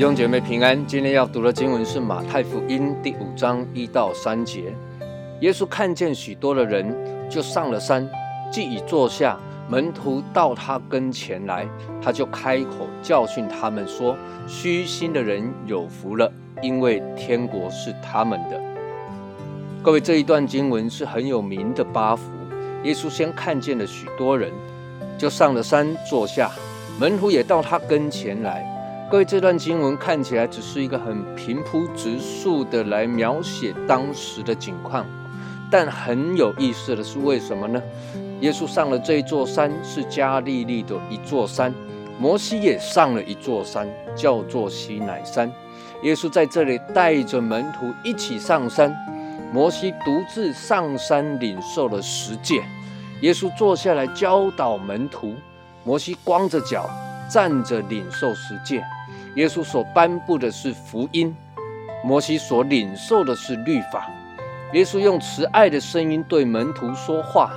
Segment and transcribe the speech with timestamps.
[0.00, 4.74] 弟兄姐妹平安，今天要读的经文是马太福音第五章一到三节。
[5.40, 6.96] 耶稣看见许多的人，
[7.28, 8.08] 就上了山，
[8.50, 9.38] 既已坐下，
[9.70, 11.64] 门徒到他跟前来，
[12.02, 14.16] 他就开口教训他们说
[14.48, 16.28] ：“虚心的人有福了，
[16.60, 18.60] 因为天国是他们的。”
[19.80, 22.24] 各位，这一段经文是很有名的八福。
[22.82, 24.50] 耶稣先看见了许多人，
[25.16, 26.50] 就上了山坐下，
[26.98, 28.66] 门徒也到他跟前来。
[29.08, 35.06] 各位，这段经文看起来只是一个很平铺直述的来描写当时的景况，
[35.70, 37.80] 但很有意思的是，为什么呢？
[38.40, 41.70] 耶稣上了这座山，是加利利的一座山；
[42.18, 45.50] 摩西也上了一座山，叫做西乃山。
[46.02, 48.96] 耶稣在这里带着门徒一起上山，
[49.52, 52.62] 摩西独自上山领受了十诫，
[53.20, 55.34] 耶稣坐下来教导门徒，
[55.84, 56.88] 摩西光着脚
[57.30, 58.82] 站着领受十诫。
[59.36, 61.36] 耶稣所颁布的是福音，
[62.02, 64.10] 摩西所领受的是律法。
[64.72, 67.50] 耶稣用慈爱的声音对门徒说话，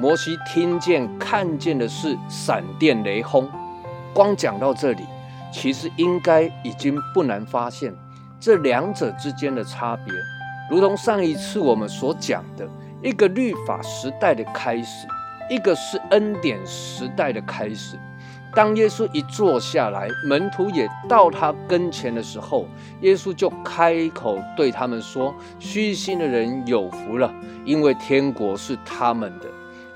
[0.00, 3.48] 摩西听见、看见的是闪电雷轰。
[4.12, 5.04] 光讲到这里，
[5.52, 7.94] 其实应该已经不难发现
[8.40, 10.12] 这两者之间的差别，
[10.68, 12.66] 如同上一次我们所讲的，
[13.00, 15.06] 一个律法时代的开始，
[15.48, 17.96] 一个是恩典时代的开始。
[18.56, 22.66] 当耶稣一坐下来，门徒也到他跟前的时候，
[23.02, 27.30] 耶稣就开口对他们说：“虚心的人有福了，
[27.66, 29.46] 因为天国是他们的。”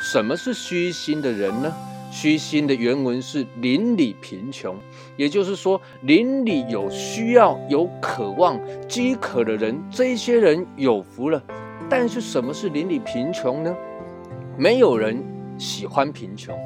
[0.00, 1.70] 什么是虚心的人呢？
[2.10, 4.74] 虚心的原文是邻里贫穷，
[5.18, 11.42] 也就是说，邻里有需要、有渴望、饥渴的人，这些人有福了。
[11.90, 13.76] 但是，什么是邻里贫穷呢？
[14.56, 15.22] 没有人
[15.58, 16.56] 喜欢贫穷。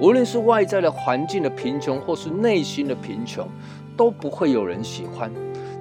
[0.00, 3.48] 无论是外在的环境的贫穷，或是内心的贫穷，
[3.96, 5.30] 都不会有人喜欢。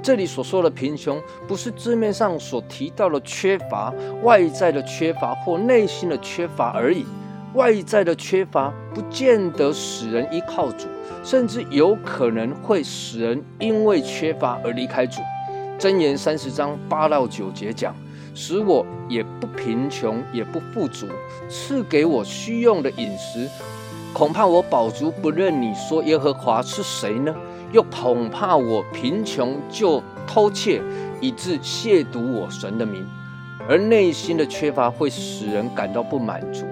[0.02, 7.06] 这里所说的贫穷，不是字面上所提到的缺乏外在的缺乏或内心的缺乏而已。
[7.54, 10.88] 外在的缺乏不见得使人依靠主，
[11.24, 15.22] 甚至有可能会使人因为缺乏而离开主。
[15.80, 17.96] 箴言三十章八到九节讲
[18.34, 21.08] ：“使我也不贫穷，也不富足，
[21.50, 23.48] 赐给我需用的饮食。”
[24.14, 27.36] 恐怕我饱足不认你说耶和华是谁呢？
[27.72, 30.82] 又恐怕我贫穷就偷窃，
[31.22, 33.06] 以致亵渎我神的名。
[33.70, 36.66] 而内心的缺乏会使人感到不满足，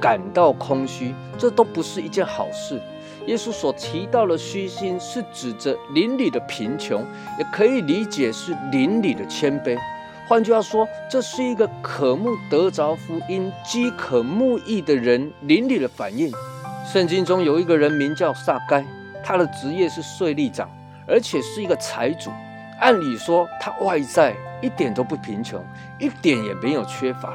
[0.00, 2.80] 感到空虚，这都不是一件好事。
[3.26, 7.04] 耶稣所提到的虚心，是指着邻里的贫穷，
[7.38, 9.76] 也可以理解是邻里的谦卑。
[10.26, 16.32] 换句话说，这是一个渴慕得着福音、饥渴慕义的人邻里的反应。
[16.92, 18.84] 圣经中有一个人名叫撒该，
[19.22, 20.68] 他的职业是税吏长，
[21.06, 22.32] 而且是一个财主。
[22.80, 25.64] 按理说，他外在一点都不贫穷，
[26.00, 27.32] 一点也没有缺乏。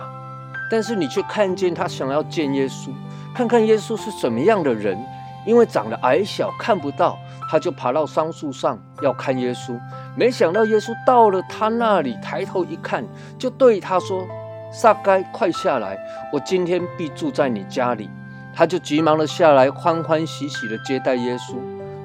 [0.69, 2.89] 但是你却看见他想要见耶稣，
[3.33, 4.97] 看看耶稣是什么样的人。
[5.45, 7.17] 因为长得矮小看不到，
[7.49, 9.79] 他就爬到桑树上要看耶稣。
[10.17, 13.05] 没想到耶稣到了他那里，抬头一看，
[13.39, 14.27] 就对他说
[14.69, 15.97] ：“撒该，快下来，
[16.33, 18.09] 我今天必住在你家里。”
[18.55, 21.55] 他就急忙的下来，欢欢喜喜的接待耶稣。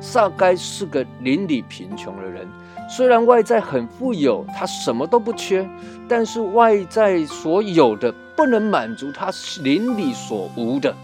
[0.01, 2.49] 撒该是个邻里贫穷的人，
[2.89, 5.69] 虽然外在很富有，他什么都不缺，
[6.09, 9.31] 但是外在所有的不能满足他
[9.63, 10.95] 邻里所无的。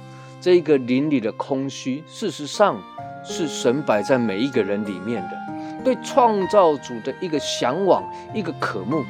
[0.40, 2.80] 这个邻里的空虚，事实上
[3.22, 8.02] 是神摆在每一个人里面的，对创造主的一个向往，
[8.34, 9.04] 一个渴慕。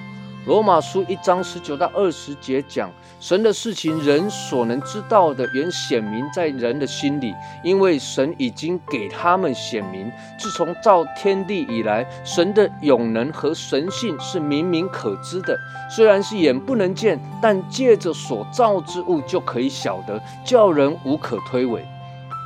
[0.46, 7.34] 罗马书一章十九到二十节讲，神的事情人所能知道的，原显明在人的心里，
[7.64, 10.08] 因为神已经给他们显明。
[10.38, 15.58] 自从造天地以来，神的永能和神性是明明可知的，
[15.90, 21.80] 虽然是眼不能见，但借着所造之物就可以晓得，叫人无可推诿。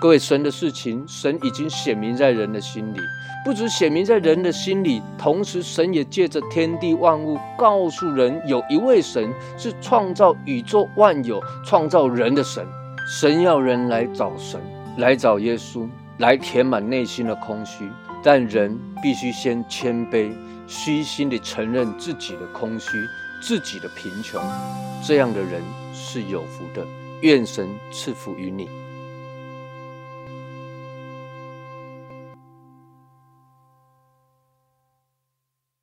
[0.01, 2.99] 各位，神的事情，神已经显明在人的心里。
[3.45, 12.67] 不止显明在人的心里，同时神也借着天地万物告诉人，有一位神是创造宇宙万有、创造人的神。
[13.21, 14.59] 神要人来找神，
[14.97, 15.87] 来找耶稣，
[16.17, 17.87] 来填满内心的空虚。
[18.23, 20.33] 但人必须先谦卑、
[20.67, 22.89] 虚心地承认自己的空虚、
[23.43, 24.41] 自己的贫穷。
[25.07, 25.63] 这样的人
[25.93, 26.83] 是有福的。
[27.21, 28.67] 愿神赐福于你。